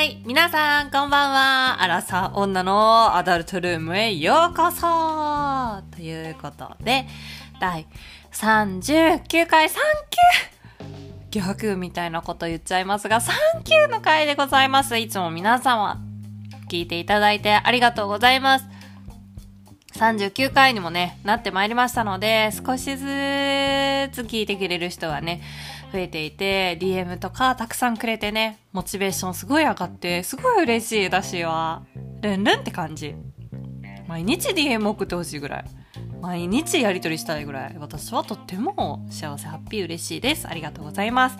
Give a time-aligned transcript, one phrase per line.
[0.00, 0.22] ーい。
[0.24, 1.82] 皆さん、こんばんは。
[1.82, 7.06] アラサー女のアダルトルームへようこそということで、
[7.60, 7.86] 第
[8.32, 14.96] 39回サンキュー逆みたいなこと言っちゃいますが、サンキューの回でございます。
[14.96, 16.00] いつも皆様、
[16.70, 18.64] 聞いていただいてありがとうございます。
[19.94, 25.42] 39回にもね、なってまいりましたので、少しずつ聞いてくれる人はね、
[25.92, 31.82] 増えていて、DM とかたくさんくれてね、モチベーションすごい上がって、すごい嬉しい、私は。
[32.20, 33.14] ルンルンって感じ。
[34.06, 35.64] 毎日 DM 送ってほしいぐらい。
[36.20, 40.46] 毎日やりとりしたいぐらい、私はとっても幸せ、ハッピー、嬉しいです。
[40.46, 41.38] ありがとうございます。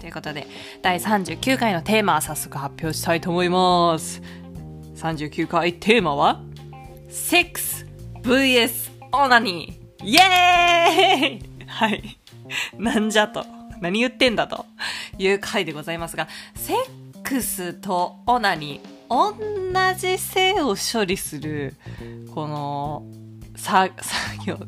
[0.00, 0.46] ということで、
[0.82, 4.22] 第39回のテーマ、早速発表したいと思います。
[4.96, 6.40] 39回テーマは、
[7.08, 7.86] セックス
[8.22, 12.18] VS オナニーイエーイはい。
[12.78, 13.53] なんじゃと。
[13.84, 14.64] 何言ってんだと
[15.18, 16.76] いう回でございますが、セッ
[17.22, 21.76] クスとオナニー、同じ性を処理する、
[22.34, 23.04] この、
[23.56, 23.94] 作
[24.46, 24.58] 業、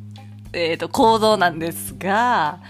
[0.52, 2.60] えっ、ー、と、行動なんですが、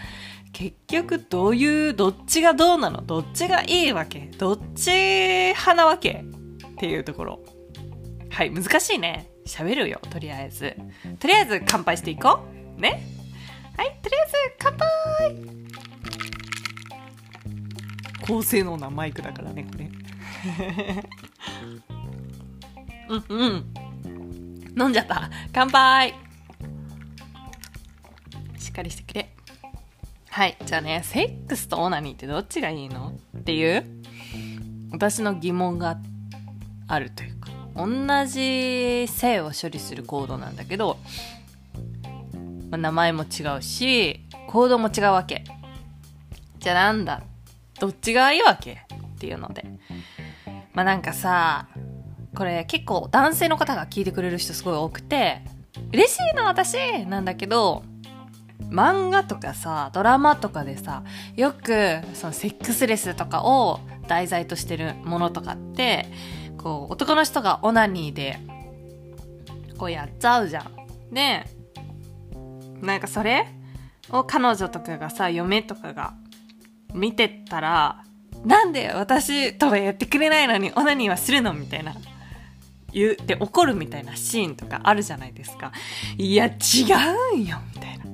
[0.52, 3.02] 結局どういう、どっちがどうなの？
[3.02, 4.30] どっちがいいわけ？
[4.38, 6.24] どっち派なわけ？
[6.66, 7.40] っていうところ。
[8.30, 9.28] はい、難しいね。
[9.46, 10.76] 喋るよ、とりあえず。
[11.18, 12.38] とりあえず乾杯していこ
[12.78, 12.80] う。
[12.80, 13.02] ね？
[13.76, 15.65] はい、とりあえず乾杯
[18.26, 19.90] 高性能なマイクだからねこれ。
[23.08, 23.64] うんうん。
[24.78, 25.30] 飲んじゃった。
[25.52, 26.14] 乾杯。
[28.58, 29.36] しっかりしてくれ。
[30.36, 33.86] はいじゃあねセックスとオナニーってどっちがいいのっていう
[34.92, 35.96] 私の疑問が
[36.88, 37.86] あるというか同
[38.26, 40.98] じ性を処理するコードなんだけど、
[42.70, 45.42] まあ、名前も違うしコードも違うわけ。
[46.58, 47.22] じゃあなんだ
[47.80, 48.72] どっちがいいわけ？
[48.72, 49.64] っていうので。
[50.72, 51.68] まあなんかさ、
[52.34, 55.42] これ結構男性の方が聞いてくれる人すごい多くて、
[55.92, 56.76] 嬉しいな私
[57.06, 57.82] なんだけど、
[58.70, 61.02] 漫画とかさ、ドラマとかでさ、
[61.34, 66.06] よくそのセックスレスとかを題材としてるものとかって、
[66.58, 68.38] こう男の人がオナニーで
[69.78, 70.72] こうやっちゃうじゃん。
[71.12, 71.46] で、
[72.82, 73.46] なんかそれ
[74.10, 76.14] を彼女とかがさ、嫁とかが
[76.96, 78.02] 見てたら、
[78.44, 81.94] なんで私とはやってくれないのにオナニーはするのみたいな。
[82.92, 85.72] 言って怒るみたいなシーンとかあるじゃないですか。
[86.16, 86.50] いや、違
[87.34, 88.06] うんよみたいな。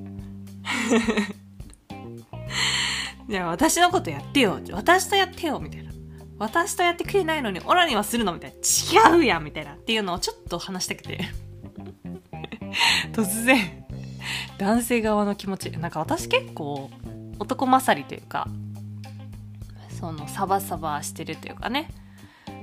[3.29, 4.59] いや、私のことやってよ。
[4.73, 5.93] 私とやってよみたいな。
[6.39, 8.57] 私とやってくれないのにオナニーはするのみたいな。
[9.15, 9.75] 違うやんみたいな。
[9.75, 11.21] っていうのをちょっと話したくて。
[13.13, 13.85] 突然、
[14.59, 15.71] 男性側の気持ち。
[15.71, 16.91] なんか私結構
[17.39, 18.49] 男勝りというか、
[20.03, 21.89] そのサバサバしてるというかね。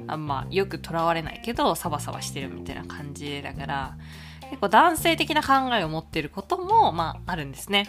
[0.08, 3.98] あんまよくとらわれないけどサバサバしてるみたいな感じだから。
[4.50, 7.88] 結構男性的な考えを持ってることもまああるんですね。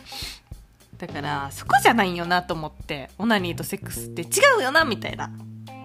[0.99, 4.27] だからそこじゃないよなと思ってオナニーとセックスって違
[4.60, 5.33] うよなみたいな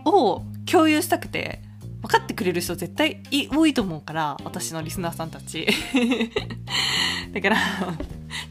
[0.03, 1.61] を共有したくて
[2.01, 5.65] 分かってくれる人絶対多いと思うから私のリスナーさんたち。
[7.33, 7.55] だから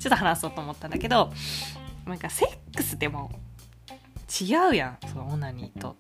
[0.01, 1.33] ちょっと話そうと思ったんだけど
[2.07, 3.31] なんかセックスでも
[4.29, 5.97] 違うやんそのオナニーと。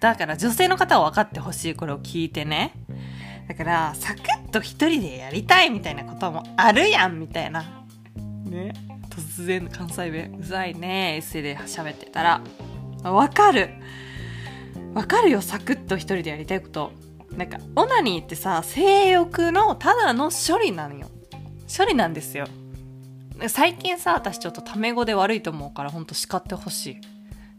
[0.00, 2.72] だから女性の方は分かってほしいこれを聞いてね。
[3.48, 7.84] だからサクッと一人でやりたいみたいなこともあるやんみたいな。
[8.44, 8.72] ね。
[9.10, 12.42] 突然関西弁うざいねエッセイで喋ってたら。
[13.02, 13.70] 分かる。
[14.94, 16.92] 分かるよサクッと一人でやりたいこと。
[17.36, 21.08] なんかオナニーってさ性欲のただの処理なのよ。
[21.76, 22.46] 処理なんですよ。
[23.48, 27.00] 最近さ私ちょっとタメ語で悪いと思うからほんと叱ってほしい。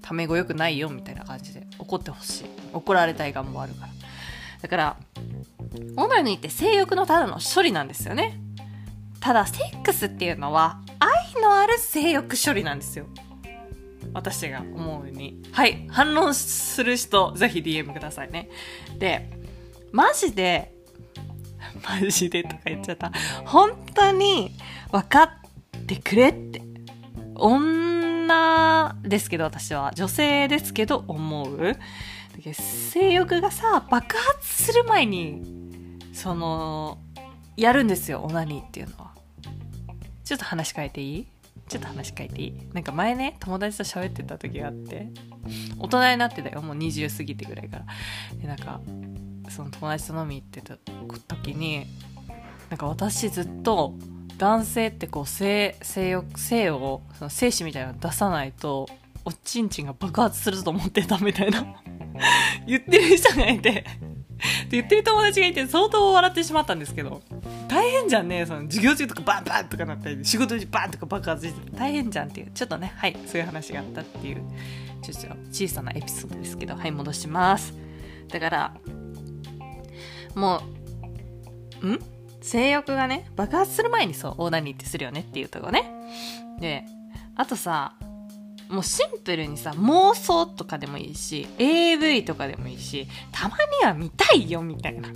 [0.02, 2.46] タメ語よくないよみたいな感じで怒ってほしい。
[2.74, 3.90] 怒られたい願望あるから。
[4.62, 4.98] だから
[5.96, 8.40] オナニーって性欲のただの処理なんですよね。
[9.20, 13.06] ただセックスっていうのは愛のある性欲処理なんですよ。
[14.14, 15.44] 私が思うに。
[15.52, 15.88] はい。
[15.90, 18.50] 反論する人ぜひ DM くださいね。
[18.98, 19.30] で
[19.92, 20.74] マジで
[21.84, 23.12] マジでとか言っちゃった。
[23.46, 24.52] 本当に
[24.92, 25.30] 分かっ
[25.86, 26.62] てくれって。
[27.42, 27.79] 女
[28.30, 31.76] 女ですけど私は女性ですけど思う。
[32.54, 37.00] 性欲がさ爆発する前にその
[37.58, 39.10] やるんですよオナニーっていうのは。
[40.24, 41.28] ちょっと話変えていい？
[41.68, 42.54] ちょっと話変えていい？
[42.74, 45.08] なんか前ね友達と喋ってた時があって
[45.80, 46.62] 大人になってたよ。
[46.62, 47.86] もう20過ぎてぐらいから。
[48.36, 48.80] でなんか
[49.50, 50.78] その友達と飲み行ってた
[51.28, 51.88] 時に
[52.70, 53.96] なんか私ずっと
[54.40, 58.88] 男性ってこう性性欲性をその精子みたいなの出さないと
[59.26, 61.64] おちんちんが爆発すると思ってたみたいな。
[62.66, 63.86] 言ってる人がいて。
[64.70, 67.22] 言ってる友達がいて相当笑ってしまったんですけど
[67.68, 72.52] 大変じゃんねその授業中とかバンバンとかなったり仕事中バンとか爆発して大変じゃんっていう。
[72.52, 74.42] ちょっとねはいそういう話があったっていう
[75.02, 77.74] ちょっと小さなエピソードですけどはい戻します。
[78.30, 78.74] だから
[80.36, 80.62] も
[81.82, 82.00] うん？
[82.42, 85.92] 性欲がね爆発する前にそうオーナニーってするよねっていうとこね。
[86.60, 86.86] で
[87.36, 87.94] あとさ
[88.70, 95.10] もうシンプルにさ妄想とかでもいいし AV とかでもいいしたまには見たいよみたいな。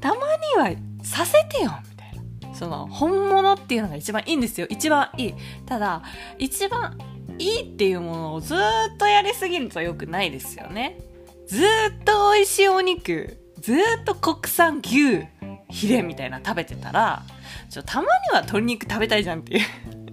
[0.00, 0.16] たま
[0.60, 2.54] にはさせてよみたいな。
[2.54, 4.66] その本物っていうのが一番いいんですよ。
[4.70, 5.34] 一番いい。
[5.66, 6.02] ただ
[6.38, 6.98] 一番
[7.38, 8.58] いいっていうものをずっ
[8.98, 10.98] とやりすぎると良くないですよね。
[11.46, 15.26] ずっと美味しいお肉ずっと国産牛。
[15.74, 17.24] ヒレみたいな食べてたら
[17.68, 19.64] ちょたまには鶏肉食べたいじゃんっていう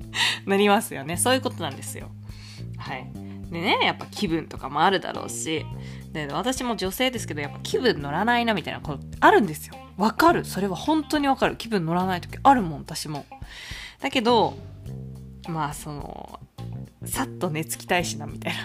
[0.50, 1.18] なりますよね。
[1.18, 2.10] そういうことなんですよ。
[2.78, 3.08] はい。
[3.52, 5.66] でね、やっぱ気分とかもあるだろうし、
[6.12, 9.76] で、私も女性ですけど、やっぱ気分乗らないなみたいなことあるんですよ。
[9.98, 10.46] わかる。
[10.46, 11.56] それは本当にわかる。
[11.56, 13.26] 気分乗らない時あるもん、私も。
[14.00, 14.58] だけど、
[15.48, 16.40] まあ、その、
[17.06, 18.60] さっと寝つきたいしな、みたいな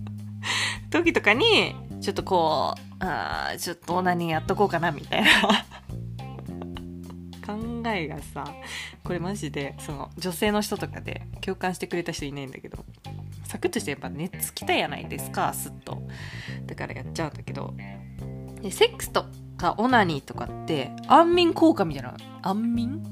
[0.90, 5.28] 時とかに、ちょっとこう、あちょっと何やっとこうかな、みたいな
[7.98, 8.44] 考えがさ
[9.02, 12.84] これマジでその女性の人とかで共感してくれた人いないんだけど
[13.44, 16.02] サクッとしてやっぱ寝つきたいやないですかスッと。
[16.66, 17.74] だからやっちゃうんだけど
[18.60, 19.24] でセックスと
[19.56, 23.02] かオナニーとかって安眠効果みたいな安眠？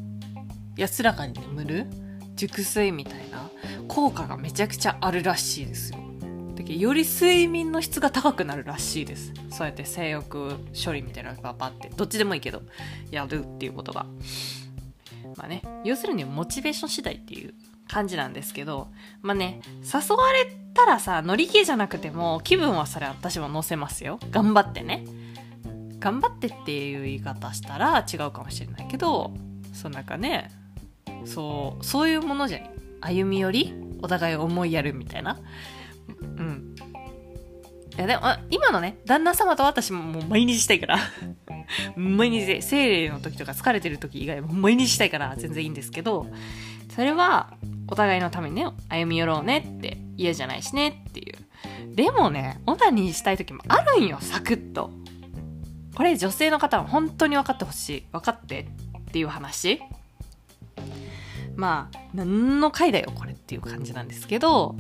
[0.76, 1.86] 安らかに眠る？
[2.34, 3.50] 熟睡みたいな
[3.88, 5.98] 効果がめちゃくちゃあるらしいですよ。
[6.54, 9.32] だけどより睡眠の質が高くなるらしいです。
[9.50, 10.50] そうやって性欲
[10.84, 12.60] 処理みたいなのがパってどっちでもいいけど
[13.10, 14.04] やるっていうことが。
[15.36, 17.54] まあね要するにモチベーション次第っていう
[17.88, 18.88] 感じなんですけど
[19.22, 24.18] まあね誘われたらさ乗り気じゃなくても気分はそれ私も乗せますよ。
[24.30, 25.04] 頑張ってね。
[25.98, 29.32] 頑張ってっていう言い方したら違うかもしれないけど
[29.72, 30.50] そのなんかね
[31.24, 32.68] そうそういうものじゃん
[33.00, 35.38] 歩み寄りお互い思いやるみたいな。
[37.96, 40.98] いやでも今のね旦那様と私ももう毎日したいから。
[41.96, 46.28] 毎日で生理の時とか疲れてる時以外も毎日したいから全然いいんですけど
[46.94, 47.54] それは
[47.88, 51.36] お互いのためにね歩み寄ろうねって嫌じゃないしねっていう。
[51.94, 54.90] でもねオナニーしたい時もあるんよサクッと。
[55.94, 58.06] これ女性の方は本当に分かってほしい。
[58.12, 59.80] 分かってっていう話。
[61.54, 64.76] まあ何の回だよこれっていう感じなんですけど。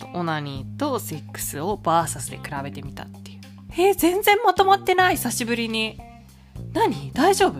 [0.00, 3.40] とオナニーとセックスをバーサスで比べてみたっていう。
[3.72, 5.16] えー、全然まとまってない？
[5.16, 5.98] 久しぶりに。
[6.72, 7.12] 何？
[7.12, 7.54] 大丈夫？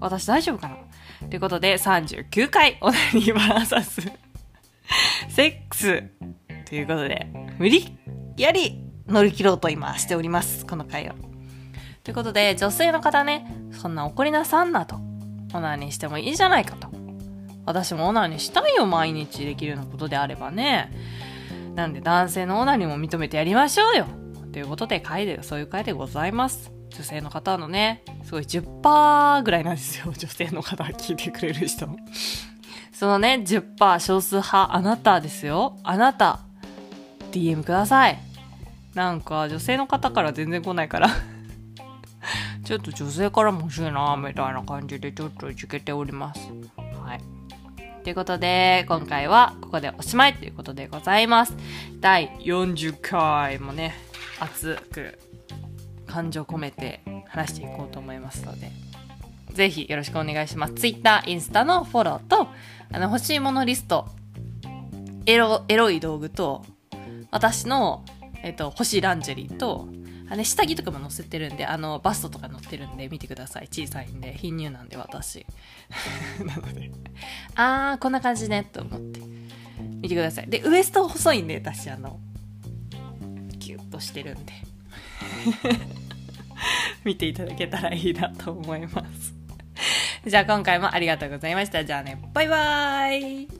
[0.00, 1.28] 私大丈夫かな？
[1.28, 4.00] ということで39回オナニーバーサス
[5.28, 6.02] セックス
[6.64, 7.26] ということで
[7.58, 7.98] 無理
[8.38, 10.64] やり乗り切ろうと今しております。
[10.64, 11.12] この回を。
[12.02, 14.96] ということで女性の方ね、そんな怒りなさんなと。
[15.52, 16.88] オナニーしてもいいじゃないかと。
[17.66, 20.90] 私もオナニーしたいよ毎日できるようなことであればね。
[21.74, 24.06] なんで男性のオナニーも認めてやりましょうよ
[24.52, 26.72] ということで回で、そういう回でございます。
[26.90, 30.12] 女性の方のね、すごい10%ぐらいなんですよ。
[30.16, 31.88] 女性の方聞いてくれる人。
[32.92, 35.78] そのね、10%少数派、あなたですよ。
[35.84, 36.40] あなた、
[37.32, 38.18] DM ください。
[38.94, 41.08] なんか女性の方から全然来ないから
[42.64, 46.40] ちょっと女性からも欲しいな、みたいな感じでちょっといじけております。
[47.04, 47.39] はい。
[48.02, 51.54] ということで、今回はここでおしまいということでございます。
[52.00, 53.94] 第40回もね、
[54.40, 55.18] 熱く
[56.06, 58.70] 感情込めて話していこうと思いますので、
[59.52, 60.74] ぜひよろしくお願いします。
[60.74, 62.48] Twitter、インスタのフォローと、
[62.90, 64.06] あの、欲しいものリスト、
[65.26, 66.64] エロ、エロい道具と、
[67.30, 68.04] 私の、
[68.42, 69.88] えっと、欲しいランジェリーと、
[70.30, 73.68] あね、下着とかも載せてるんで、あの、バストとか載ってるんで、見てください。
[73.68, 75.44] 小さいんで、貧乳なんで、私。
[76.46, 76.92] なので、
[77.56, 79.20] あー、こんな感じね、と思って。
[80.00, 80.48] 見てください。
[80.48, 82.20] で、ウエスト細いんで、私、あの、
[83.58, 84.52] キュッとしてるんで。
[87.04, 89.34] 見ていただけたらいいなと思います。
[90.26, 91.84] じゃあ今回もありがとうございました。
[91.84, 93.59] じゃあね、バイバーイ